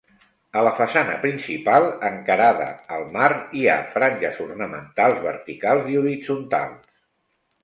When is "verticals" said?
5.29-5.93